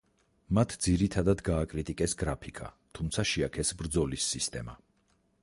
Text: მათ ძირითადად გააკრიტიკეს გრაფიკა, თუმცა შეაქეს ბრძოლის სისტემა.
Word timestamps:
მათ 0.57 0.71
ძირითადად 0.85 1.43
გააკრიტიკეს 1.49 2.17
გრაფიკა, 2.23 2.71
თუმცა 2.99 3.27
შეაქეს 3.35 3.75
ბრძოლის 3.83 4.33
სისტემა. 4.35 4.79